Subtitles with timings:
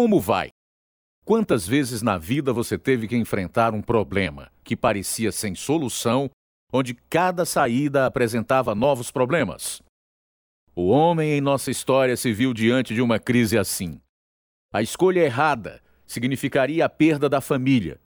[0.00, 0.50] Como vai?
[1.24, 6.30] Quantas vezes na vida você teve que enfrentar um problema que parecia sem solução,
[6.72, 9.82] onde cada saída apresentava novos problemas?
[10.72, 14.00] O homem em nossa história se viu diante de uma crise assim.
[14.72, 18.00] A escolha errada significaria a perda da família.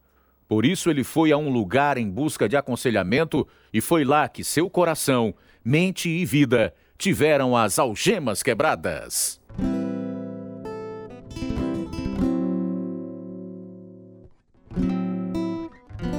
[0.49, 4.43] Por isso ele foi a um lugar em busca de aconselhamento e foi lá que
[4.43, 9.42] seu coração, mente e vida tiveram as algemas quebradas.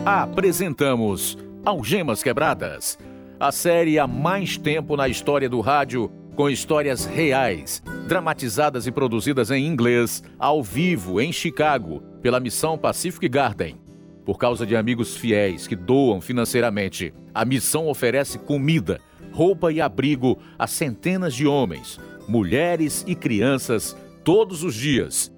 [0.05, 2.99] Apresentamos Algemas Quebradas,
[3.39, 9.49] a série há mais tempo na história do rádio, com histórias reais, dramatizadas e produzidas
[9.49, 13.77] em inglês, ao vivo, em Chicago, pela missão Pacific Garden.
[14.25, 18.99] Por causa de amigos fiéis que doam financeiramente, a missão oferece comida,
[19.31, 21.97] roupa e abrigo a centenas de homens,
[22.27, 25.32] mulheres e crianças todos os dias.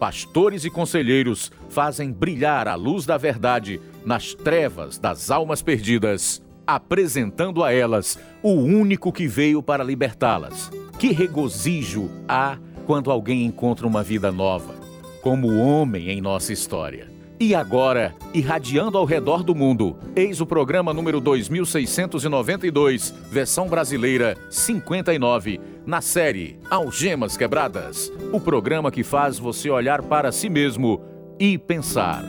[0.00, 7.62] Pastores e conselheiros fazem brilhar a luz da verdade nas trevas das almas perdidas, apresentando
[7.62, 10.70] a elas o único que veio para libertá-las.
[10.98, 12.56] Que regozijo há
[12.86, 14.74] quando alguém encontra uma vida nova,
[15.20, 17.09] como o homem em nossa história.
[17.42, 25.58] E agora, irradiando ao redor do mundo, eis o programa número 2692, versão brasileira 59,
[25.86, 28.12] na série Algemas Quebradas.
[28.30, 31.00] O programa que faz você olhar para si mesmo
[31.38, 32.22] e pensar.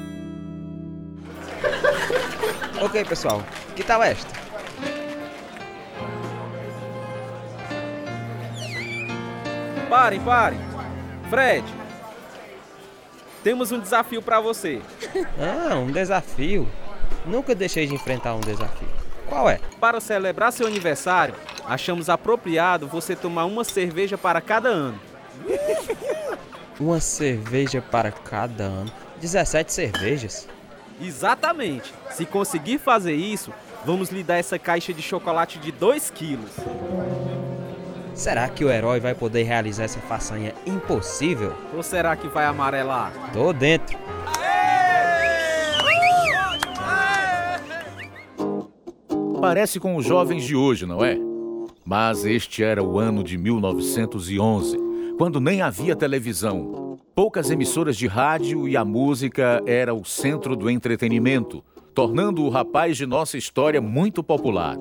[2.81, 3.43] Ok, pessoal,
[3.75, 4.31] que tal esta?
[9.89, 10.59] Parem, parem.
[11.29, 11.65] Fred,
[13.43, 14.81] temos um desafio para você.
[15.39, 16.67] Ah, um desafio.
[17.25, 18.87] Nunca deixei de enfrentar um desafio.
[19.27, 19.59] Qual é?
[19.79, 24.99] Para celebrar seu aniversário, achamos apropriado você tomar uma cerveja para cada ano.
[26.79, 28.91] Uma cerveja para cada ano.
[29.19, 30.47] 17 cervejas?
[30.99, 31.93] Exatamente.
[32.09, 33.53] Se conseguir fazer isso,
[33.85, 36.51] vamos lhe dar essa caixa de chocolate de 2 quilos.
[38.13, 41.53] Será que o herói vai poder realizar essa façanha impossível?
[41.73, 43.13] Ou será que vai amarelar?
[43.31, 43.97] Tô dentro.
[49.39, 51.17] Parece com os jovens de hoje, não é?
[51.85, 54.77] Mas este era o ano de 1911,
[55.17, 56.99] quando nem havia televisão.
[57.15, 61.63] Poucas emissoras de rádio e a música era o centro do entretenimento,
[61.95, 64.77] tornando o rapaz de nossa história muito popular.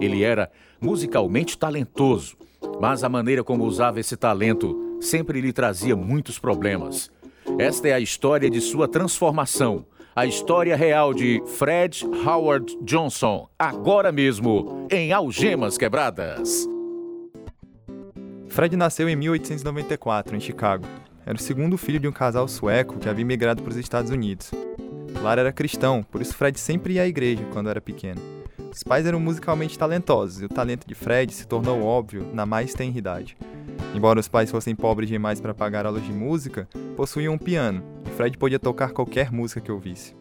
[0.00, 2.36] Ele era musicalmente talentoso,
[2.80, 7.10] mas a maneira como usava esse talento sempre lhe trazia muitos problemas.
[7.58, 14.10] Esta é a história de sua transformação, a história real de Fred Howard Johnson, agora
[14.10, 16.68] mesmo em Algemas Quebradas.
[18.48, 20.84] Fred nasceu em 1894, em Chicago.
[21.24, 24.50] Era o segundo filho de um casal sueco que havia migrado para os Estados Unidos.
[25.22, 28.37] Lara era cristão, por isso Fred sempre ia à igreja quando era pequeno.
[28.70, 32.74] Os pais eram musicalmente talentosos e o talento de Fred se tornou óbvio na mais
[32.74, 33.36] tenra idade.
[33.94, 38.10] Embora os pais fossem pobres demais para pagar aulas de música, possuíam um piano e
[38.10, 40.14] Fred podia tocar qualquer música que ouvisse.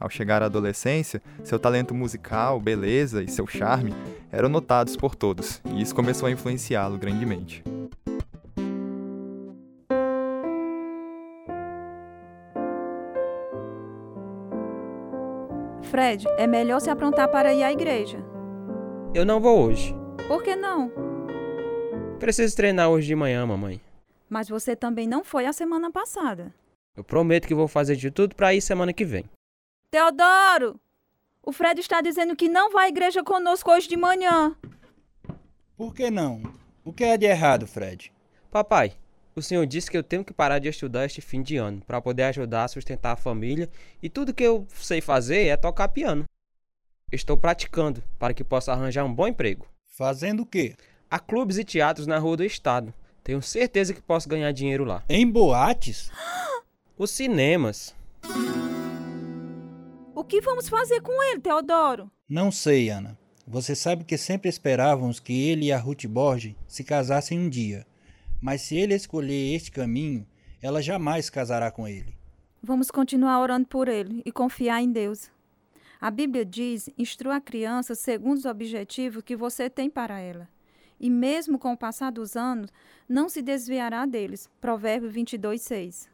[0.00, 3.92] Ao chegar à adolescência, seu talento musical, beleza e seu charme
[4.30, 7.64] eram notados por todos, e isso começou a influenciá-lo grandemente.
[15.88, 18.18] Fred, é melhor se aprontar para ir à igreja.
[19.14, 19.94] Eu não vou hoje.
[20.26, 20.92] Por que não?
[22.20, 23.80] Preciso treinar hoje de manhã, mamãe.
[24.28, 26.54] Mas você também não foi a semana passada.
[26.94, 29.24] Eu prometo que vou fazer de tudo para ir semana que vem.
[29.90, 30.78] Teodoro!
[31.42, 34.54] O Fred está dizendo que não vai à igreja conosco hoje de manhã.
[35.74, 36.42] Por que não?
[36.84, 38.12] O que é de errado, Fred?
[38.50, 38.92] Papai,
[39.38, 42.00] o senhor disse que eu tenho que parar de estudar este fim de ano para
[42.00, 43.68] poder ajudar a sustentar a família
[44.02, 46.24] e tudo que eu sei fazer é tocar piano.
[47.10, 49.66] Estou praticando para que possa arranjar um bom emprego.
[49.86, 50.74] Fazendo o quê?
[51.10, 52.92] Há clubes e teatros na rua do estado.
[53.24, 55.02] Tenho certeza que posso ganhar dinheiro lá.
[55.08, 56.10] Em boates?
[56.98, 57.94] Os cinemas.
[60.14, 62.10] O que vamos fazer com ele, Teodoro?
[62.28, 63.16] Não sei, Ana.
[63.46, 67.86] Você sabe que sempre esperávamos que ele e a Ruth Borges se casassem um dia.
[68.40, 70.26] Mas se ele escolher este caminho,
[70.62, 72.16] ela jamais casará com ele.
[72.62, 75.30] Vamos continuar orando por ele e confiar em Deus.
[76.00, 80.48] A Bíblia diz: instrua a criança segundo os objetivos que você tem para ela.
[81.00, 82.72] E mesmo com o passar dos anos,
[83.08, 84.50] não se desviará deles.
[84.60, 86.08] Provérbio 22, 6.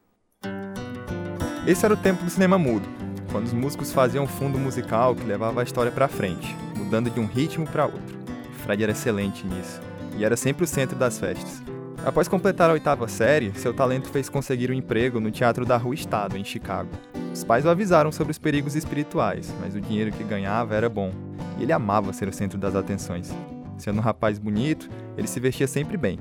[1.67, 2.87] Esse era o tempo do cinema mudo,
[3.33, 7.19] quando os músicos faziam um fundo musical que levava a história para frente, mudando de
[7.19, 8.19] um ritmo para outro.
[8.63, 9.81] Fred era excelente nisso,
[10.19, 11.74] e era sempre o centro das festas.
[12.05, 15.95] Após completar a oitava série, seu talento fez conseguir um emprego no Teatro da Rua
[15.95, 16.91] Estado, em Chicago.
[17.33, 21.11] Os pais o avisaram sobre os perigos espirituais, mas o dinheiro que ganhava era bom,
[21.59, 23.31] e ele amava ser o centro das atenções.
[23.79, 24.87] Sendo um rapaz bonito,
[25.17, 26.19] ele se vestia sempre bem,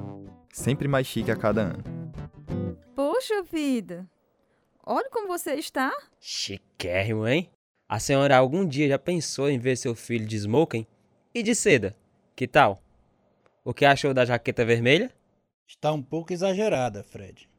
[0.53, 1.83] sempre mais chique a cada ano.
[2.95, 4.07] Poxa vida!
[4.85, 5.91] Olha como você está.
[6.17, 7.49] Chiquérrimo, hein?
[7.89, 10.87] A senhora algum dia já pensou em ver seu filho de smoking?
[11.35, 11.93] E de seda?
[12.37, 12.81] Que tal?
[13.65, 15.11] O que achou da jaqueta vermelha?
[15.67, 17.49] Está um pouco exagerada, Fred.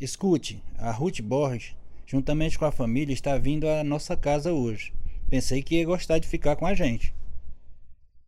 [0.00, 1.74] Escute, a Ruth Borges,
[2.06, 4.92] juntamente com a família, está vindo à nossa casa hoje.
[5.28, 7.14] Pensei que ia gostar de ficar com a gente.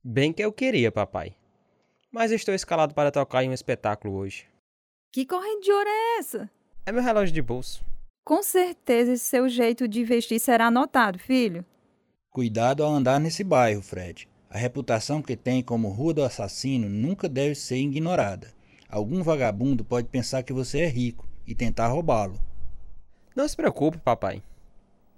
[0.02, 1.36] Bem que eu queria, papai.
[2.10, 4.46] Mas estou escalado para tocar em um espetáculo hoje.
[5.12, 6.50] Que corrente de ouro é essa?
[6.84, 7.84] É meu relógio de bolso.
[8.24, 11.64] Com certeza esse seu jeito de vestir será notado, filho.
[12.30, 14.28] Cuidado ao andar nesse bairro, Fred.
[14.50, 18.52] A reputação que tem como Rua do Assassino nunca deve ser ignorada.
[18.88, 22.40] Algum vagabundo pode pensar que você é rico e tentar roubá-lo.
[23.36, 24.42] Não se preocupe, papai.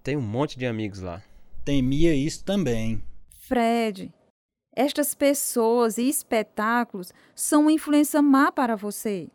[0.02, 1.22] Tem um monte de amigos lá.
[1.64, 3.02] Temia isso também.
[3.38, 4.12] Fred,
[4.74, 9.28] estas pessoas e espetáculos são uma influência má para você.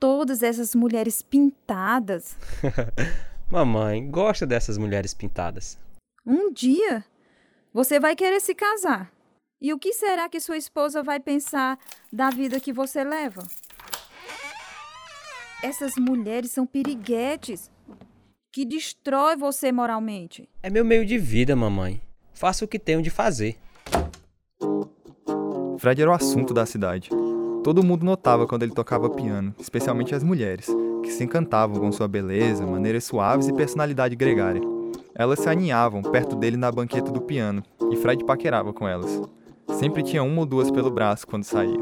[0.00, 2.36] Todas essas mulheres pintadas.
[3.50, 5.78] Mamãe, gosta dessas mulheres pintadas.
[6.24, 7.04] Um dia
[7.72, 9.12] você vai querer se casar.
[9.60, 11.76] E o que será que sua esposa vai pensar
[12.12, 13.42] da vida que você leva?
[15.60, 17.68] Essas mulheres são piriguetes
[18.52, 20.48] que destrói você moralmente.
[20.62, 22.00] É meu meio de vida, mamãe.
[22.32, 23.58] Faço o que tenho de fazer.
[25.78, 27.10] Fred era o assunto da cidade.
[27.64, 30.68] Todo mundo notava quando ele tocava piano, especialmente as mulheres,
[31.02, 34.62] que se encantavam com sua beleza, maneiras suaves e personalidade gregária.
[35.16, 39.20] Elas se aninhavam perto dele na banqueta do piano, e Fred paquerava com elas.
[39.78, 41.78] Sempre tinha uma ou duas pelo braço quando saía.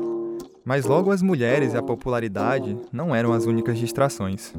[0.62, 4.52] Mas logo as mulheres e a popularidade não eram as únicas distrações.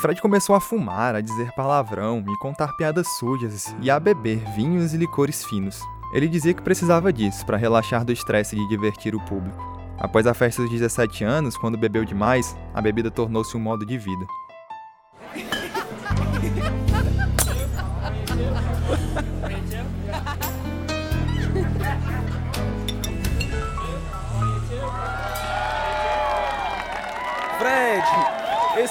[0.00, 4.94] Fred começou a fumar, a dizer palavrão e contar piadas sujas e a beber vinhos
[4.94, 5.82] e licores finos.
[6.14, 9.62] Ele dizia que precisava disso para relaxar do estresse de divertir o público.
[9.98, 13.98] Após a festa dos 17 anos, quando bebeu demais, a bebida tornou-se um modo de
[13.98, 14.26] vida.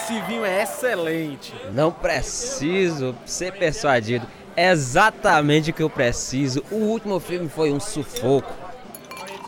[0.04, 1.54] Esse vinho é excelente.
[1.72, 4.28] Não preciso ser persuadido.
[4.56, 6.62] É exatamente o que eu preciso.
[6.70, 8.52] O último filme foi um sufoco.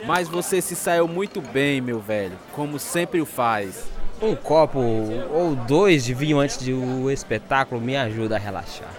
[0.06, 3.86] Mas você se saiu muito bem, meu velho, como sempre o faz.
[4.22, 8.94] Um copo ou dois de vinho antes do espetáculo me ajuda a relaxar.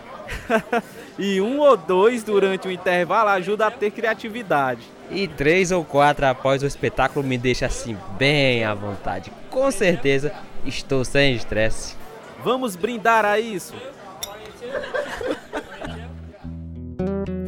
[1.19, 4.83] e um ou dois durante o intervalo ajuda a ter criatividade.
[5.11, 9.33] E três ou quatro após o espetáculo me deixa assim bem à vontade.
[9.49, 10.35] Com certeza
[10.67, 11.97] estou sem estresse.
[12.43, 13.75] Vamos brindar a isso.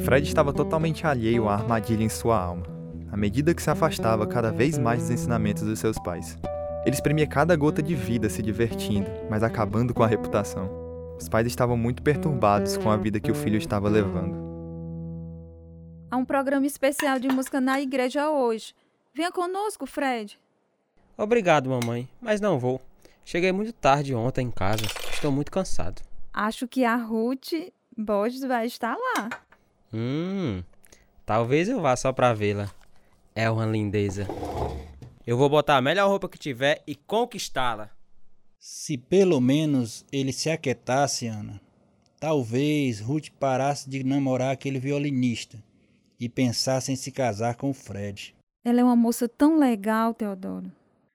[0.05, 2.67] Fred estava totalmente alheio à armadilha em sua alma,
[3.12, 6.38] à medida que se afastava cada vez mais dos ensinamentos dos seus pais.
[6.87, 10.70] Ele espremia cada gota de vida se divertindo, mas acabando com a reputação.
[11.19, 14.49] Os pais estavam muito perturbados com a vida que o filho estava levando.
[16.11, 18.73] Há um programa especial de música na igreja hoje.
[19.12, 20.38] Venha conosco, Fred.
[21.19, 22.81] Obrigado, mamãe, mas não vou.
[23.30, 24.86] Cheguei muito tarde ontem em casa.
[25.12, 26.00] Estou muito cansado.
[26.32, 27.53] Acho que a Ruth
[27.94, 29.29] Borges vai estar lá.
[29.93, 30.64] Hum,
[31.26, 32.70] talvez eu vá só pra vê-la.
[33.34, 34.26] É uma lindeza.
[35.26, 37.91] Eu vou botar a melhor roupa que tiver e conquistá-la.
[38.58, 41.60] Se pelo menos ele se aquietasse, Ana,
[42.19, 45.62] talvez Ruth parasse de namorar aquele violinista
[46.19, 48.34] e pensasse em se casar com o Fred.
[48.64, 50.72] Ela é uma moça tão legal, Teodoro.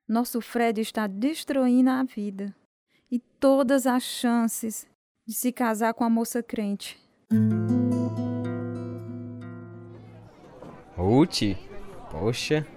[0.07, 2.53] Nosso Fred está destruindo a vida
[3.09, 4.85] e todas as chances
[5.25, 6.99] de se casar com a moça crente.
[10.97, 11.55] Ruth,
[12.11, 12.67] poxa,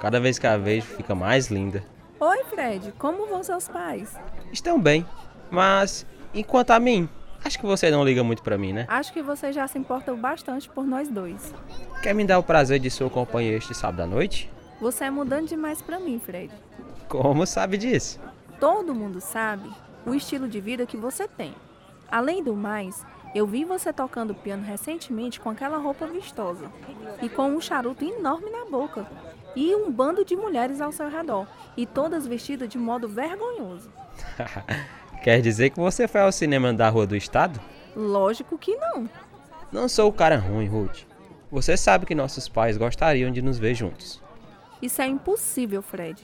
[0.00, 1.84] cada vez que a vejo fica mais linda.
[2.20, 4.14] Oi, Fred, como vão seus pais?
[4.52, 5.04] Estão bem,
[5.50, 7.08] mas enquanto a mim,
[7.44, 8.86] acho que você não liga muito para mim, né?
[8.88, 11.52] Acho que você já se importa bastante por nós dois.
[12.04, 14.48] Quer me dar o prazer de sua companhia este sábado à noite?
[14.80, 16.52] Você é mudando demais para mim, Fred.
[17.08, 18.20] Como sabe disso?
[18.60, 19.70] Todo mundo sabe
[20.06, 21.54] o estilo de vida que você tem.
[22.10, 23.04] Além do mais,
[23.34, 26.70] eu vi você tocando piano recentemente com aquela roupa vistosa
[27.20, 29.06] e com um charuto enorme na boca
[29.54, 33.90] e um bando de mulheres ao seu redor e todas vestidas de modo vergonhoso.
[35.22, 37.60] Quer dizer que você foi ao cinema da Rua do Estado?
[37.94, 39.08] Lógico que não.
[39.72, 41.00] Não sou o cara ruim, Ruth.
[41.50, 44.22] Você sabe que nossos pais gostariam de nos ver juntos.
[44.80, 46.22] Isso é impossível, Fred.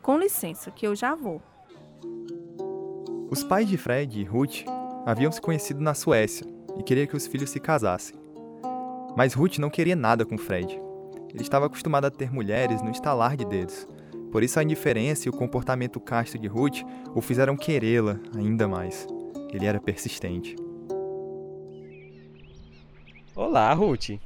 [0.00, 1.42] Com licença, que eu já vou.
[3.30, 4.64] Os pais de Fred e Ruth
[5.04, 6.46] haviam se conhecido na Suécia
[6.78, 8.16] e queria que os filhos se casassem.
[9.16, 10.80] Mas Ruth não queria nada com Fred.
[11.30, 13.86] Ele estava acostumado a ter mulheres no estalar de dedos.
[14.32, 16.82] Por isso a indiferença e o comportamento casto de Ruth
[17.14, 19.06] o fizeram querê-la ainda mais.
[19.52, 20.56] Ele era persistente.
[23.34, 24.18] Olá, Ruth.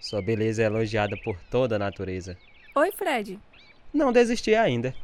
[0.00, 2.36] Sua beleza é elogiada por toda a natureza.
[2.74, 3.38] Oi, Fred.
[3.92, 4.94] Não desisti ainda.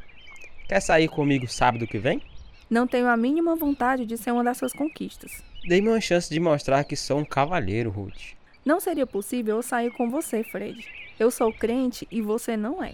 [0.67, 2.19] Quer sair comigo sábado que vem?
[2.67, 5.43] Não tenho a mínima vontade de ser uma das suas conquistas.
[5.67, 8.33] Dê-me uma chance de mostrar que sou um cavalheiro, Ruth.
[8.65, 10.83] Não seria possível eu sair com você, Fred.
[11.19, 12.93] Eu sou crente e você não é.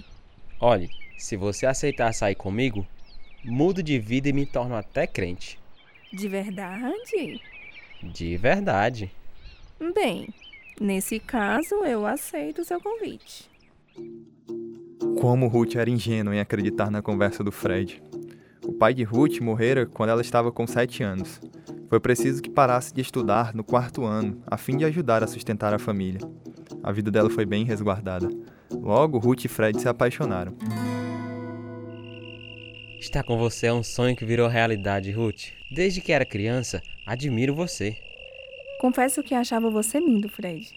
[0.60, 2.86] Olhe, se você aceitar sair comigo,
[3.46, 5.58] mudo de vida e me torno até crente.
[6.12, 7.42] De verdade?
[8.04, 9.10] De verdade.
[9.94, 10.28] Bem,
[10.82, 13.55] nesse caso eu aceito o seu convite.
[15.20, 18.02] Como Ruth era ingênua em acreditar na conversa do Fred.
[18.64, 21.40] O pai de Ruth morrera quando ela estava com sete anos.
[21.90, 25.74] Foi preciso que parasse de estudar no quarto ano, a fim de ajudar a sustentar
[25.74, 26.20] a família.
[26.84, 28.28] A vida dela foi bem resguardada.
[28.72, 30.54] Logo, Ruth e Fred se apaixonaram.
[33.00, 35.52] Estar com você é um sonho que virou realidade, Ruth.
[35.74, 37.96] Desde que era criança, admiro você.
[38.82, 40.68] Confesso que achava você lindo, Fred.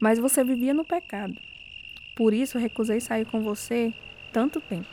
[0.00, 1.34] Mas você vivia no pecado.
[2.14, 3.92] Por isso recusei sair com você
[4.32, 4.88] tanto tempo.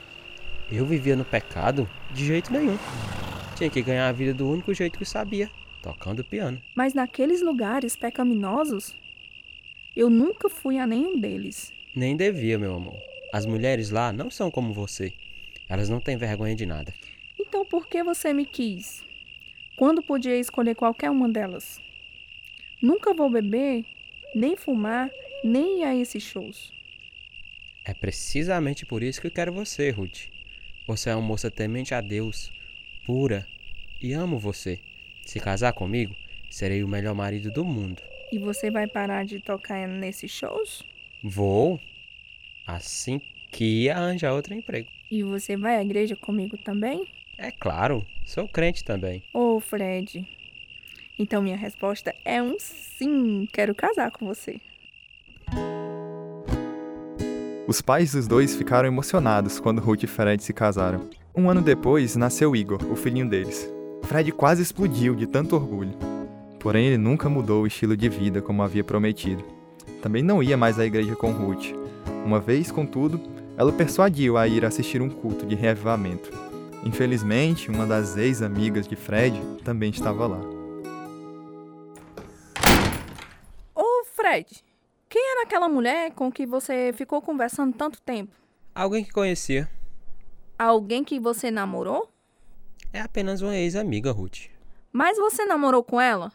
[0.71, 1.89] Eu vivia no pecado?
[2.13, 2.77] De jeito nenhum.
[3.55, 5.49] Tinha que ganhar a vida do único jeito que sabia,
[5.81, 6.61] tocando piano.
[6.75, 8.95] Mas naqueles lugares pecaminosos,
[9.95, 11.73] eu nunca fui a nenhum deles.
[11.95, 12.97] Nem devia, meu amor.
[13.33, 15.13] As mulheres lá não são como você.
[15.67, 16.93] Elas não têm vergonha de nada.
[17.39, 19.03] Então por que você me quis?
[19.75, 21.79] Quando podia escolher qualquer uma delas?
[22.81, 23.85] Nunca vou beber,
[24.33, 25.09] nem fumar,
[25.43, 26.71] nem ir a esses shows.
[27.89, 30.27] É precisamente por isso que eu quero você, Ruth.
[30.85, 32.51] Você é uma moça temente a Deus,
[33.03, 33.47] pura,
[33.99, 34.79] e amo você.
[35.25, 36.15] Se casar comigo,
[36.51, 37.99] serei o melhor marido do mundo.
[38.31, 40.85] E você vai parar de tocar nesses shows?
[41.23, 41.79] Vou,
[42.67, 43.19] assim
[43.51, 44.87] que arranjar outro emprego.
[45.09, 47.07] E você vai à igreja comigo também?
[47.39, 49.23] É claro, sou crente também.
[49.33, 50.27] Ô, oh, Fred.
[51.17, 53.47] Então minha resposta é um sim.
[53.51, 54.61] Quero casar com você.
[57.69, 61.07] Os pais dos dois ficaram emocionados quando Ruth e Fred se casaram.
[61.35, 63.71] Um ano depois, nasceu Igor, o filhinho deles.
[64.05, 65.93] Fred quase explodiu de tanto orgulho.
[66.59, 69.43] Porém, ele nunca mudou o estilo de vida como havia prometido.
[70.01, 71.67] Também não ia mais à igreja com Ruth.
[72.25, 73.21] Uma vez, contudo,
[73.55, 76.31] ela persuadiu a ir assistir um culto de reavivamento.
[76.83, 80.41] Infelizmente, uma das ex-amigas de Fred também estava lá.
[83.75, 84.63] Ô, Fred,
[85.09, 88.31] quem era aquela mulher com que você ficou conversando tanto tempo?
[88.75, 89.69] Alguém que conhecia.
[90.57, 92.09] Alguém que você namorou?
[92.93, 94.47] É apenas uma ex-amiga, Ruth.
[94.91, 96.31] Mas você namorou com ela?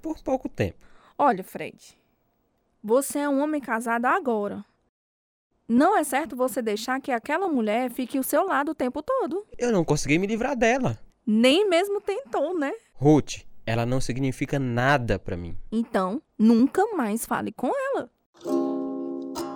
[0.00, 0.78] Por pouco tempo.
[1.18, 1.96] Olha, Fred.
[2.82, 4.64] Você é um homem casado agora.
[5.68, 9.46] Não é certo você deixar que aquela mulher fique ao seu lado o tempo todo.
[9.58, 10.98] Eu não consegui me livrar dela.
[11.26, 12.72] Nem mesmo tentou, né?
[12.94, 15.56] Ruth, ela não significa nada para mim.
[15.70, 18.10] Então, nunca mais fale com ela.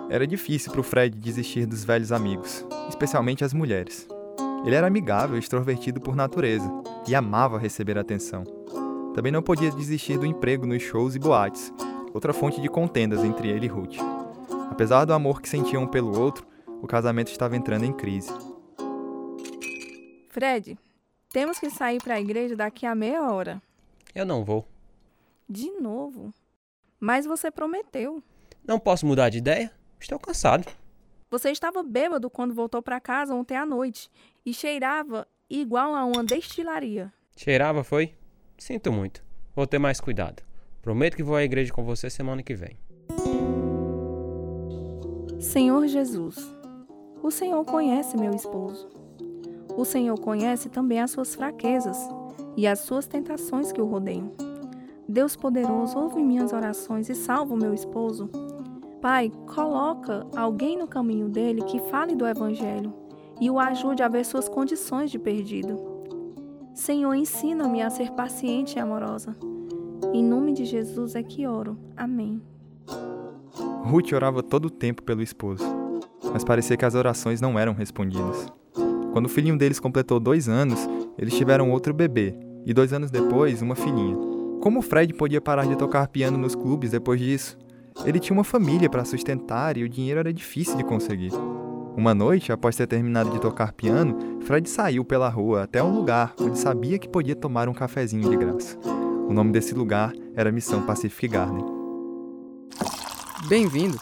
[0.09, 4.07] Era difícil para o Fred desistir dos velhos amigos, especialmente as mulheres.
[4.65, 6.69] Ele era amigável e extrovertido por natureza
[7.07, 8.43] e amava receber atenção.
[9.13, 11.71] Também não podia desistir do emprego nos shows e boates,
[12.13, 13.97] outra fonte de contendas entre ele e Ruth.
[14.71, 16.47] Apesar do amor que sentiam um pelo outro,
[16.81, 18.31] o casamento estava entrando em crise.
[20.29, 20.77] Fred,
[21.31, 23.61] temos que sair para a igreja daqui a meia hora.
[24.13, 24.67] Eu não vou.
[25.47, 26.33] De novo?
[26.99, 28.21] Mas você prometeu.
[28.65, 29.71] Não posso mudar de ideia?
[29.99, 30.67] Estou cansado.
[31.29, 34.09] Você estava bêbado quando voltou para casa ontem à noite
[34.45, 37.13] e cheirava igual a uma destilaria.
[37.35, 38.13] Cheirava, foi?
[38.57, 39.23] Sinto muito.
[39.55, 40.43] Vou ter mais cuidado.
[40.81, 42.77] Prometo que vou à igreja com você semana que vem.
[45.39, 46.37] Senhor Jesus,
[47.21, 48.89] o Senhor conhece meu esposo.
[49.77, 51.97] O Senhor conhece também as suas fraquezas
[52.59, 54.31] e as suas tentações que o rodeiam.
[55.07, 58.29] Deus poderoso, ouve minhas orações e salva o meu esposo
[59.01, 62.93] Pai, coloca alguém no caminho dele que fale do Evangelho
[63.39, 65.79] e o ajude a ver suas condições de perdido.
[66.73, 69.37] Senhor, ensina-me a ser paciente e amorosa.
[70.13, 71.77] Em nome de Jesus é que oro.
[71.95, 72.41] Amém.
[73.85, 75.63] Ruth orava todo o tempo pelo esposo,
[76.33, 78.47] mas parecia que as orações não eram respondidas.
[79.13, 80.79] Quando o filhinho deles completou dois anos,
[81.17, 82.35] eles tiveram outro bebê,
[82.65, 84.17] e dois anos depois, uma filhinha.
[84.61, 87.57] Como Fred podia parar de tocar piano nos clubes depois disso?
[88.05, 91.31] Ele tinha uma família para sustentar e o dinheiro era difícil de conseguir.
[91.95, 96.33] Uma noite, após ter terminado de tocar piano, Fred saiu pela rua até um lugar
[96.39, 98.77] onde sabia que podia tomar um cafezinho de graça.
[99.27, 101.65] O nome desse lugar era Missão Pacific Garden.
[103.47, 103.99] Bem-vindo!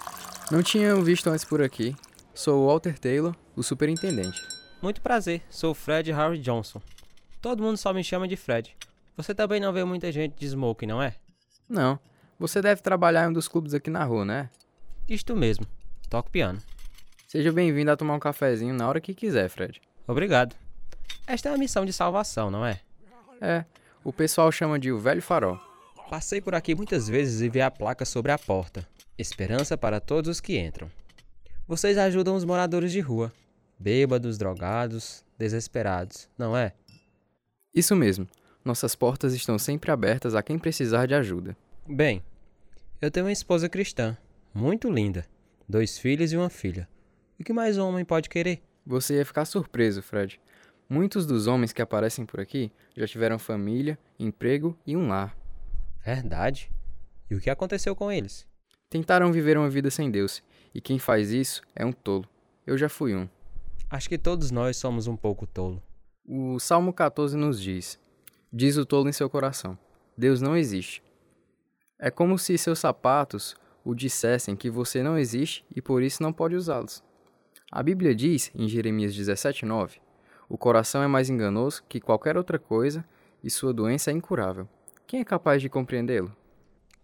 [0.52, 1.96] Não tinha visto antes por aqui.
[2.34, 4.40] Sou o Walter Taylor, o superintendente.
[4.82, 6.82] Muito prazer, sou Fred Harry Johnson.
[7.42, 8.76] Todo mundo só me chama de Fred.
[9.16, 11.16] Você também não vê muita gente de smoke, não é?
[11.68, 12.00] Não.
[12.40, 14.50] Você deve trabalhar em um dos clubes aqui na rua, né?
[15.08, 15.66] Isto mesmo.
[16.10, 16.62] Toco piano.
[17.28, 19.82] Seja bem-vindo a tomar um cafezinho na hora que quiser, Fred.
[20.08, 20.56] Obrigado.
[21.26, 22.80] Esta é uma missão de salvação, não é?
[23.42, 23.66] É.
[24.04, 25.60] O pessoal chama de o velho farol.
[26.10, 28.88] Passei por aqui muitas vezes e vi a placa sobre a porta.
[29.18, 30.90] Esperança para todos os que entram.
[31.68, 33.34] Vocês ajudam os moradores de rua.
[33.78, 36.72] Bêbados, drogados, desesperados, não é?
[37.78, 38.28] Isso mesmo.
[38.66, 41.56] Nossas portas estão sempre abertas a quem precisar de ajuda.
[41.88, 42.24] Bem,
[43.00, 44.18] eu tenho uma esposa cristã,
[44.52, 45.28] muito linda.
[45.70, 46.90] Dois filhos e uma filha.
[47.40, 48.64] O que mais um homem pode querer?
[48.84, 50.42] Você ia ficar surpreso, Fred.
[50.90, 55.38] Muitos dos homens que aparecem por aqui já tiveram família, emprego e um lar.
[56.04, 56.72] Verdade.
[57.30, 58.48] E o que aconteceu com eles?
[58.90, 60.42] Tentaram viver uma vida sem Deus,
[60.74, 62.28] e quem faz isso é um tolo.
[62.66, 63.30] Eu já fui um.
[63.88, 65.80] Acho que todos nós somos um pouco tolo.
[66.30, 67.98] O Salmo 14 nos diz:
[68.52, 69.78] Diz o tolo em seu coração:
[70.18, 71.02] Deus não existe.
[71.98, 76.34] É como se seus sapatos o dissessem que você não existe e por isso não
[76.34, 77.02] pode usá-los.
[77.72, 80.02] A Bíblia diz, em Jeremias 17:9,
[80.50, 83.06] o coração é mais enganoso que qualquer outra coisa
[83.42, 84.68] e sua doença é incurável.
[85.08, 86.36] Quem é capaz de compreendê-lo?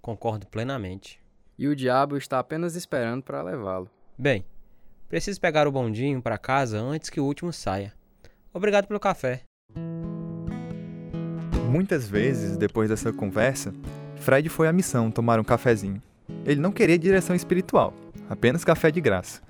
[0.01, 1.18] Concordo plenamente.
[1.58, 3.89] E o diabo está apenas esperando para levá-lo.
[4.18, 4.46] Bem,
[5.08, 7.94] preciso pegar o bondinho para casa antes que o último saia.
[8.54, 9.42] Obrigado pelo café.
[11.72, 13.74] Muitas vezes, depois dessa conversa,
[14.18, 16.00] Fred foi à missão tomar um cafezinho.
[16.46, 17.94] Ele não queria direção espiritual,
[18.30, 19.42] apenas café de graça.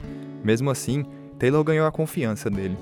[0.41, 1.03] Mesmo assim,
[1.37, 2.77] Taylor ganhou a confiança dele.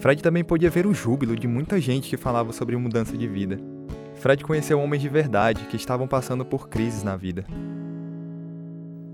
[0.00, 3.58] Fred também podia ver o júbilo de muita gente que falava sobre mudança de vida.
[4.16, 7.44] Fred conheceu homens de verdade que estavam passando por crises na vida.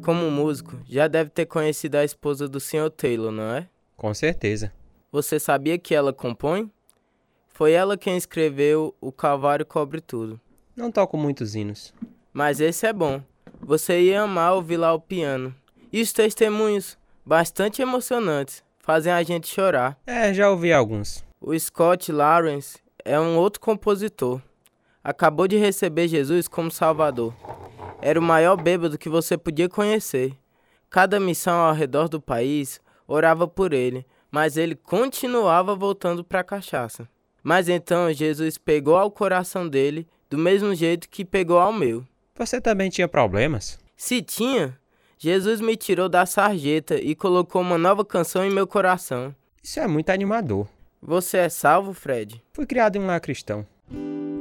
[0.03, 2.91] Como músico, já deve ter conhecido a esposa do Sr.
[2.91, 3.69] Taylor, não é?
[3.97, 4.73] Com certeza.
[5.13, 6.71] Você sabia que ela compõe?
[7.49, 10.41] Foi ela quem escreveu O Calvário Cobre Tudo.
[10.77, 11.93] Não toco muitos hinos.
[12.33, 13.21] Mas esse é bom.
[13.61, 15.53] Você ia amar ouvir lá o piano.
[15.93, 16.97] E os testemunhos,
[17.27, 19.99] bastante emocionantes, fazem a gente chorar.
[20.07, 21.25] É, já ouvi alguns.
[21.41, 24.41] O Scott Lawrence é um outro compositor.
[25.03, 27.35] Acabou de receber Jesus como Salvador.
[28.01, 30.37] Era o maior bêbado que você podia conhecer.
[30.89, 36.45] Cada missão ao redor do país orava por ele, mas ele continuava voltando para a
[36.45, 37.09] cachaça.
[37.43, 42.05] Mas então Jesus pegou ao coração dele do mesmo jeito que pegou ao meu.
[42.37, 43.79] Você também tinha problemas?
[43.97, 44.79] Se tinha,
[45.19, 49.35] Jesus me tirou da sarjeta e colocou uma nova canção em meu coração.
[49.63, 50.67] Isso é muito animador.
[51.03, 52.43] Você é salvo, Fred?
[52.53, 53.67] Fui criado em um lar cristão.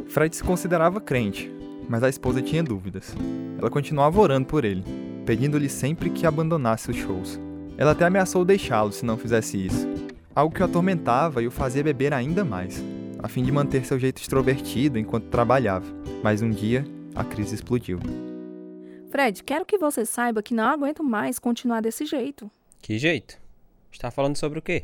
[0.08, 1.52] Fred se considerava crente,
[1.88, 3.16] mas a esposa tinha dúvidas.
[3.58, 4.84] Ela continuava orando por ele,
[5.26, 7.40] pedindo-lhe sempre que abandonasse os shows.
[7.80, 9.88] Ela até ameaçou deixá-lo se não fizesse isso,
[10.36, 12.84] algo que o atormentava e o fazia beber ainda mais,
[13.24, 15.86] a fim de manter seu jeito extrovertido enquanto trabalhava.
[16.22, 17.98] Mas um dia, a crise explodiu.
[19.10, 22.52] Fred, quero que você saiba que não aguento mais continuar desse jeito.
[22.82, 23.40] Que jeito?
[23.90, 24.84] Está falando sobre o quê?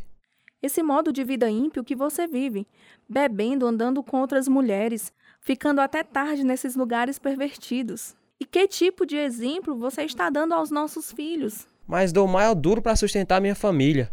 [0.63, 2.65] Esse modo de vida ímpio que você vive,
[3.10, 8.15] bebendo, andando com outras mulheres, ficando até tarde nesses lugares pervertidos.
[8.39, 11.67] E que tipo de exemplo você está dando aos nossos filhos?
[11.88, 14.12] Mas dou o maior duro para sustentar minha família.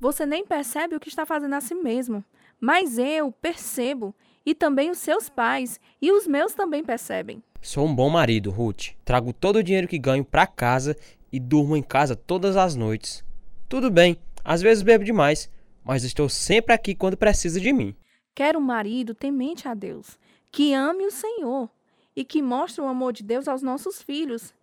[0.00, 2.24] Você nem percebe o que está fazendo a si mesmo.
[2.60, 4.14] Mas eu percebo.
[4.46, 5.80] E também os seus pais.
[6.00, 7.42] E os meus também percebem.
[7.60, 8.90] Sou um bom marido, Ruth.
[9.04, 10.96] Trago todo o dinheiro que ganho para casa
[11.32, 13.24] e durmo em casa todas as noites.
[13.68, 15.50] Tudo bem, às vezes bebo demais,
[15.84, 17.94] mas estou sempre aqui quando precisa de mim.
[18.34, 20.18] Quero um marido temente a Deus,
[20.50, 21.68] que ame o Senhor
[22.14, 24.54] e que mostre o amor de Deus aos nossos filhos.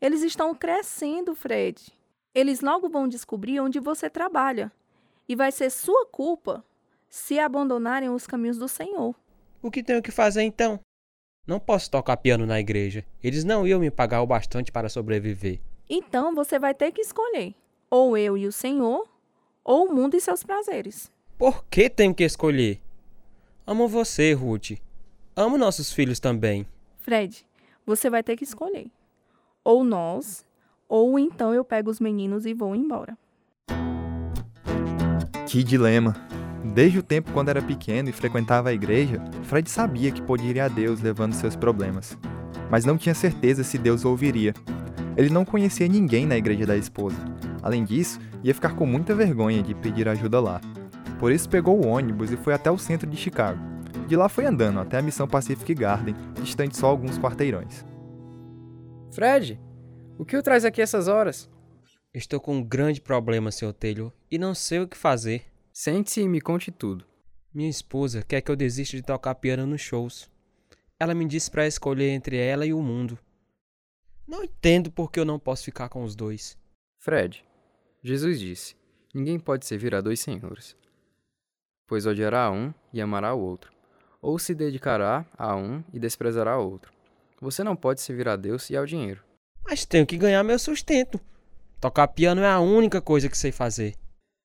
[0.00, 1.92] Eles estão crescendo, Fred.
[2.34, 4.70] Eles logo vão descobrir onde você trabalha.
[5.28, 6.64] E vai ser sua culpa
[7.08, 9.14] se abandonarem os caminhos do Senhor.
[9.62, 10.78] O que tenho que fazer então?
[11.46, 13.04] Não posso tocar piano na igreja.
[13.22, 15.60] Eles não iam me pagar o bastante para sobreviver.
[15.88, 17.54] Então você vai ter que escolher:
[17.88, 19.08] ou eu e o Senhor,
[19.64, 21.10] ou o mundo e seus prazeres.
[21.38, 22.80] Por que tenho que escolher?
[23.66, 24.72] Amo você, Ruth.
[25.34, 26.66] Amo nossos filhos também.
[26.98, 27.46] Fred,
[27.84, 28.90] você vai ter que escolher:
[29.66, 30.46] ou nós,
[30.88, 33.18] ou então eu pego os meninos e vou embora.
[35.44, 36.14] Que dilema!
[36.72, 40.60] Desde o tempo quando era pequeno e frequentava a igreja, Fred sabia que podia ir
[40.60, 42.16] a Deus levando seus problemas,
[42.70, 44.54] mas não tinha certeza se Deus ouviria.
[45.16, 47.16] Ele não conhecia ninguém na igreja da esposa.
[47.60, 50.60] Além disso, ia ficar com muita vergonha de pedir ajuda lá.
[51.18, 53.58] Por isso pegou o ônibus e foi até o centro de Chicago.
[54.06, 57.84] De lá foi andando até a missão Pacific Garden, distante só alguns quarteirões.
[59.16, 59.58] Fred,
[60.18, 61.48] o que o traz aqui essas horas?
[62.12, 63.72] Estou com um grande problema, Sr.
[63.72, 65.46] Taylor, e não sei o que fazer.
[65.72, 67.06] Sente-se e me conte tudo.
[67.54, 70.30] Minha esposa quer que eu desista de tocar piano nos shows.
[71.00, 73.18] Ela me disse para escolher entre ela e o mundo.
[74.28, 76.58] Não entendo por que eu não posso ficar com os dois.
[76.98, 77.42] Fred,
[78.02, 78.76] Jesus disse:
[79.14, 80.76] Ninguém pode servir a dois senhores,
[81.86, 83.72] pois odiará um e amará o outro,
[84.20, 86.95] ou se dedicará a um e desprezará o outro.
[87.40, 89.22] Você não pode servir a Deus e ao dinheiro.
[89.64, 91.20] Mas tenho que ganhar meu sustento.
[91.80, 93.94] Tocar piano é a única coisa que sei fazer.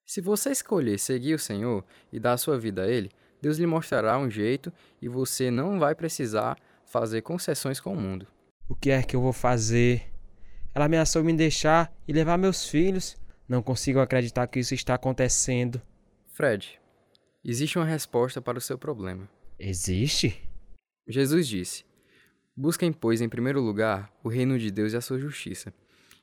[0.05, 3.09] Se você escolher seguir o Senhor e dar a sua vida a Ele,
[3.41, 8.27] Deus lhe mostrará um jeito e você não vai precisar fazer concessões com o mundo.
[8.67, 10.11] O que é que eu vou fazer?
[10.73, 13.17] Ela ameaçou me deixar e levar meus filhos.
[13.47, 15.81] Não consigo acreditar que isso está acontecendo.
[16.27, 16.79] Fred,
[17.43, 19.29] existe uma resposta para o seu problema.
[19.57, 20.41] Existe?
[21.07, 21.85] Jesus disse:
[22.55, 25.73] Busquem, pois, em primeiro lugar o reino de Deus e a sua justiça,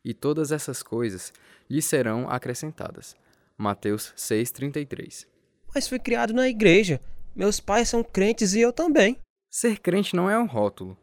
[0.04, 1.32] e todas essas coisas
[1.68, 3.16] lhe serão acrescentadas.
[3.56, 5.26] Mateus 6,33
[5.74, 7.00] Mas fui criado na igreja.
[7.34, 9.18] Meus pais são crentes e eu também.
[9.50, 10.96] Ser crente não é um rótulo.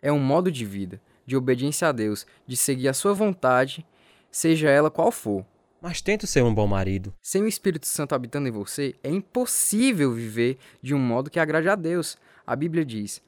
[0.00, 3.86] É um modo de vida, de obediência a Deus, de seguir a sua vontade,
[4.30, 5.46] seja ela qual for.
[5.80, 7.12] Mas tento ser um bom marido.
[7.20, 11.68] Sem o Espírito Santo habitando em você, é impossível viver de um modo que agrade
[11.68, 12.16] a Deus.
[12.46, 13.20] A Bíblia diz: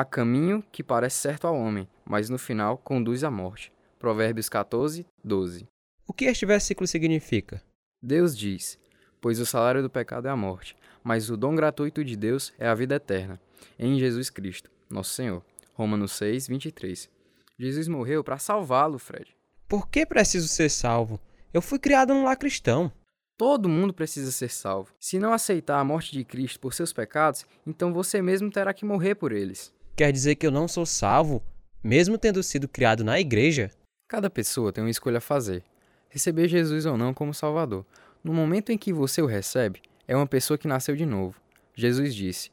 [0.00, 3.70] Há caminho que parece certo ao homem, mas no final conduz à morte.
[3.98, 5.68] Provérbios 14, 12.
[6.06, 7.62] O que este versículo significa?
[8.02, 8.78] Deus diz:
[9.20, 12.66] Pois o salário do pecado é a morte, mas o dom gratuito de Deus é
[12.66, 13.38] a vida eterna,
[13.78, 15.44] em Jesus Cristo, nosso Senhor.
[15.74, 17.10] Romanos 6, 23.
[17.58, 19.36] Jesus morreu para salvá-lo, Fred.
[19.68, 21.20] Por que preciso ser salvo?
[21.52, 22.90] Eu fui criado num lar cristão.
[23.36, 24.94] Todo mundo precisa ser salvo.
[24.98, 28.86] Se não aceitar a morte de Cristo por seus pecados, então você mesmo terá que
[28.86, 29.78] morrer por eles.
[29.96, 31.42] Quer dizer que eu não sou salvo,
[31.82, 33.70] mesmo tendo sido criado na igreja?
[34.08, 35.64] Cada pessoa tem uma escolha a fazer
[36.10, 37.86] receber Jesus ou não como Salvador.
[38.22, 41.40] No momento em que você o recebe, é uma pessoa que nasceu de novo.
[41.74, 42.50] Jesus disse: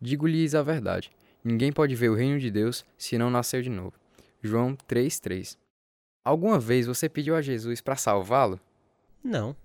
[0.00, 1.10] Digo-lhes a verdade:
[1.42, 3.94] ninguém pode ver o reino de Deus se não nasceu de novo.
[4.40, 5.56] João 3,3
[6.24, 8.60] Alguma vez você pediu a Jesus para salvá-lo?
[9.24, 9.56] Não.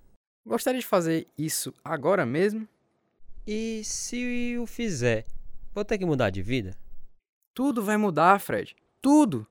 [0.44, 2.66] Gostaria de fazer isso agora mesmo?
[3.46, 5.26] E se o fizer,
[5.74, 6.74] vou ter que mudar de vida?
[7.54, 8.74] Tudo vai mudar, Fred.
[9.00, 9.46] Tudo!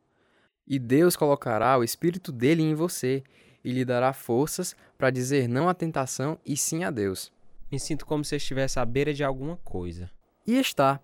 [0.68, 3.24] E Deus colocará o Espírito dele em você
[3.64, 7.32] e lhe dará forças para dizer não à tentação e sim a Deus.
[7.72, 10.12] Me sinto como se estivesse à beira de alguma coisa.
[10.46, 11.00] E está.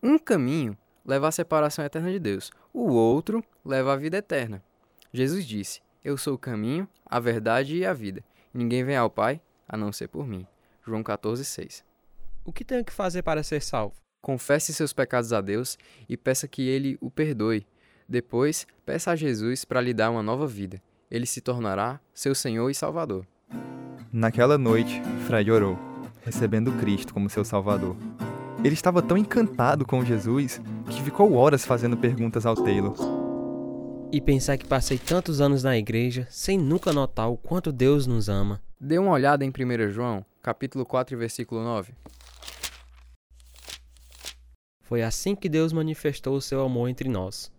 [0.00, 4.62] Um caminho leva à separação eterna de Deus, o outro leva à vida eterna.
[5.12, 8.24] Jesus disse: Eu sou o caminho, a verdade e a vida.
[8.54, 10.46] Ninguém vem ao Pai a não ser por mim.
[10.86, 11.82] João 14,6.
[12.44, 13.94] O que tenho que fazer para ser salvo?
[14.20, 15.78] Confesse seus pecados a Deus
[16.08, 17.66] e peça que Ele o perdoe.
[18.08, 22.70] Depois, peça a Jesus para lhe dar uma nova vida ele se tornará seu Senhor
[22.70, 23.26] e Salvador.
[24.12, 25.78] Naquela noite, Fred orou,
[26.22, 27.96] recebendo Cristo como seu Salvador.
[28.62, 32.94] Ele estava tão encantado com Jesus que ficou horas fazendo perguntas ao Taylor.
[34.12, 38.28] E pensar que passei tantos anos na igreja sem nunca notar o quanto Deus nos
[38.28, 38.60] ama.
[38.78, 41.92] Dê uma olhada em 1 João, capítulo 4, versículo 9.
[44.90, 47.52] Foi assim que Deus manifestou o seu amor entre nós.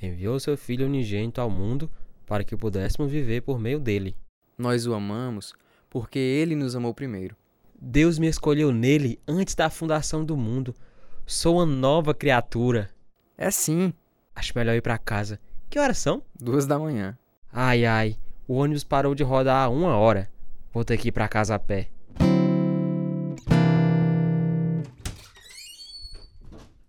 [0.00, 1.90] Enviou seu Filho unigênito ao mundo
[2.26, 4.14] para que pudéssemos viver por meio dele.
[4.58, 5.54] Nós o amamos
[5.88, 7.34] porque ele nos amou primeiro.
[7.80, 10.74] Deus me escolheu nele antes da fundação do mundo.
[11.24, 12.90] Sou uma nova criatura.
[13.38, 13.90] É sim.
[14.34, 15.40] Acho melhor ir para casa.
[15.70, 16.22] Que horas são?
[16.38, 17.16] Duas da manhã.
[17.50, 18.18] Ai, ai.
[18.46, 20.28] O ônibus parou de rodar há uma hora.
[20.74, 21.88] Vou ter que ir para casa a pé.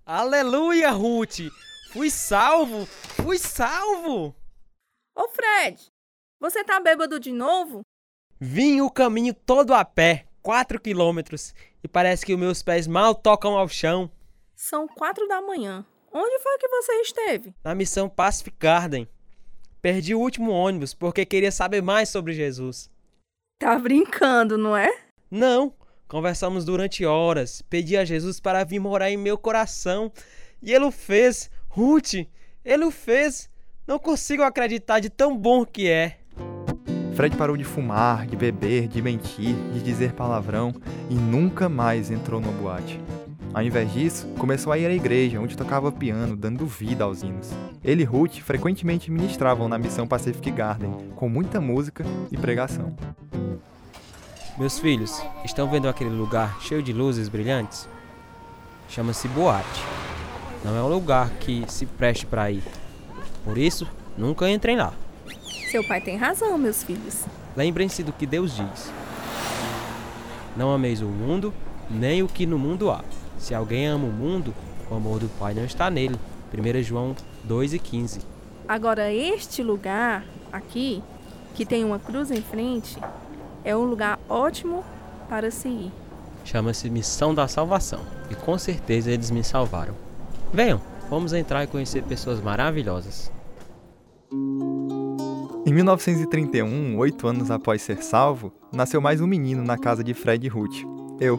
[0.09, 1.51] Aleluia, Ruth!
[1.91, 2.85] Fui salvo!
[2.85, 4.33] Fui salvo!
[5.13, 5.85] Ô Fred,
[6.39, 7.81] você tá bêbado de novo?
[8.39, 13.13] Vim o caminho todo a pé, 4 quilômetros, e parece que os meus pés mal
[13.13, 14.09] tocam ao chão.
[14.55, 15.85] São quatro da manhã.
[16.09, 17.53] Onde foi que você esteve?
[17.61, 19.09] Na missão Pacific Garden.
[19.81, 22.89] Perdi o último ônibus porque queria saber mais sobre Jesus.
[23.59, 24.87] Tá brincando, não é?
[25.29, 25.75] Não.
[26.07, 27.61] Conversamos durante horas.
[27.61, 30.11] Pedi a Jesus para vir morar em meu coração.
[30.61, 31.49] E ele o fez.
[31.67, 32.13] Ruth,
[32.63, 33.49] ele o fez.
[33.85, 36.17] Não consigo acreditar de tão bom que é.
[37.13, 40.73] Fred parou de fumar, de beber, de mentir, de dizer palavrão
[41.09, 42.99] e nunca mais entrou numa boate.
[43.53, 47.49] Ao invés disso, começou a ir à igreja, onde tocava piano, dando vida aos hinos.
[47.83, 52.95] Ele e Ruth frequentemente ministravam na missão Pacific Garden, com muita música e pregação.
[54.57, 57.87] Meus filhos, estão vendo aquele lugar cheio de luzes brilhantes?
[58.89, 59.83] Chama-se boate.
[60.65, 62.63] Não é um lugar que se preste para ir.
[63.43, 64.93] Por isso, nunca entrem lá.
[65.69, 67.25] Seu pai tem razão, meus filhos.
[67.55, 68.91] Lembrem-se do que Deus diz.
[70.55, 71.53] Não ameis o mundo,
[71.87, 73.03] nem o que no mundo há.
[73.37, 74.55] Se alguém ama o mundo,
[74.89, 76.19] o amor do Pai não está nele.
[76.51, 78.21] 1 João 2 e 15.
[78.67, 81.03] Agora, este lugar aqui,
[81.53, 82.97] que tem uma cruz em frente,
[83.67, 84.81] é um lugar ótimo
[85.27, 85.91] para se ir.
[86.45, 87.99] Chama-se Missão da Salvação.
[88.31, 89.93] E com certeza eles me salvaram.
[90.53, 93.29] Venham, vamos entrar e conhecer pessoas maravilhosas.
[95.65, 100.47] Em 1931, oito anos após ser salvo, nasceu mais um menino na casa de Fred
[100.47, 100.85] Ruth.
[101.19, 101.37] Eu.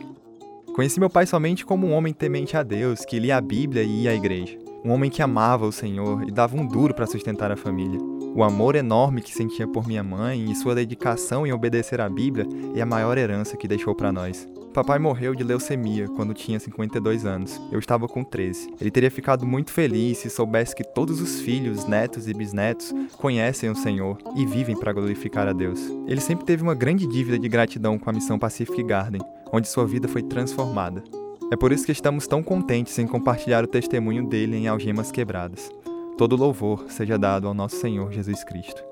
[0.77, 4.03] Conheci meu pai somente como um homem temente a Deus, que lia a Bíblia e
[4.03, 4.59] ia à igreja.
[4.85, 7.99] Um homem que amava o Senhor e dava um duro para sustentar a família.
[8.39, 12.47] O amor enorme que sentia por minha mãe e sua dedicação em obedecer à Bíblia
[12.73, 14.47] é a maior herança que deixou para nós.
[14.73, 17.61] Papai morreu de leucemia quando tinha 52 anos.
[17.73, 18.75] Eu estava com 13.
[18.81, 23.71] Ele teria ficado muito feliz se soubesse que todos os filhos, netos e bisnetos conhecem
[23.71, 25.81] o Senhor e vivem para glorificar a Deus.
[26.07, 29.21] Ele sempre teve uma grande dívida de gratidão com a missão Pacific Garden,
[29.53, 31.03] onde sua vida foi transformada.
[31.51, 35.69] É por isso que estamos tão contentes em compartilhar o testemunho dele em Algemas Quebradas.
[36.19, 38.83] Todo louvor seja dado ao nosso Senhor Jesus Cristo.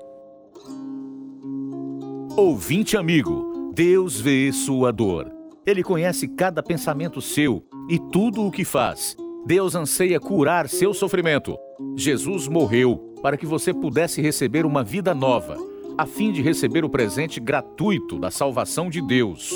[2.37, 5.29] Ouvinte amigo, Deus vê sua dor.
[5.65, 9.17] Ele conhece cada pensamento seu e tudo o que faz.
[9.45, 11.57] Deus anseia curar seu sofrimento.
[11.97, 15.57] Jesus morreu para que você pudesse receber uma vida nova,
[15.97, 19.53] a fim de receber o presente gratuito da salvação de Deus.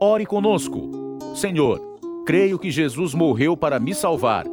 [0.00, 0.90] Ore conosco.
[1.36, 1.80] Senhor,
[2.26, 4.44] creio que Jesus morreu para me salvar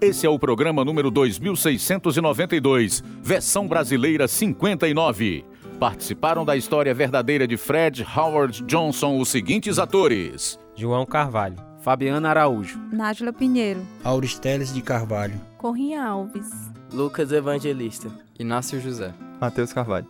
[0.00, 5.42] Esse é o programa número 2692, versão brasileira 59.
[5.80, 12.78] Participaram da história verdadeira de Fred Howard Johnson os seguintes atores: João Carvalho, Fabiana Araújo,
[12.92, 16.50] Nájila Pinheiro, Auristeles de Carvalho, Corrinha Alves,
[16.92, 20.08] Lucas Evangelista, Inácio José, Matheus Carvalho.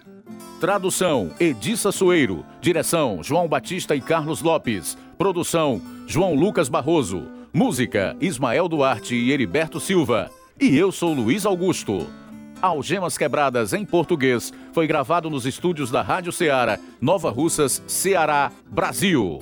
[0.61, 2.45] Tradução: Edissa Soeiro.
[2.61, 4.99] Direção: João Batista e Carlos Lopes.
[5.17, 7.37] Produção: João Lucas Barroso.
[7.57, 10.31] Música: Ismael Duarte e Heriberto Silva.
[10.61, 12.07] E eu sou Luiz Augusto.
[12.61, 19.39] Algemas Quebradas em português foi gravado nos estúdios da Rádio Ceará, Nova Russas, Ceará, Brasil.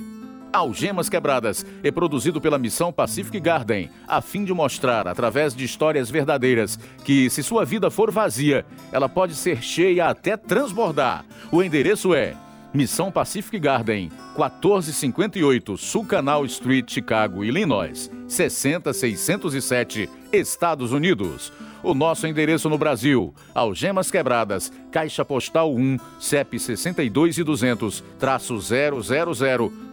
[0.53, 6.09] Algemas Quebradas é produzido pela Missão Pacific Garden, a fim de mostrar, através de histórias
[6.09, 11.24] verdadeiras, que se sua vida for vazia, ela pode ser cheia até transbordar.
[11.50, 12.37] O endereço é
[12.74, 21.52] Missão Pacific Garden, 1458 Sul Canal Street, Chicago, Illinois, 60607, Estados Unidos.
[21.84, 28.58] O nosso endereço no Brasil: Algemas Quebradas, Caixa Postal 1, CEP 62 e 200, traço
[28.58, 29.00] 000,